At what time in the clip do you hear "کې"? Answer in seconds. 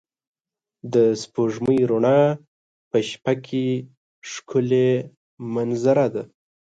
3.45-3.65